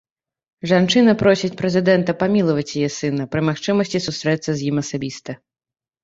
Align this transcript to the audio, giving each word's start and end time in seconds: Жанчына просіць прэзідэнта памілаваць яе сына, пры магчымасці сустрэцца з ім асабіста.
Жанчына 0.69 1.11
просіць 1.23 1.57
прэзідэнта 1.59 2.15
памілаваць 2.23 2.75
яе 2.79 2.89
сына, 2.95 3.27
пры 3.35 3.43
магчымасці 3.51 4.01
сустрэцца 4.07 4.49
з 4.63 4.71
ім 4.71 4.81
асабіста. 4.83 5.37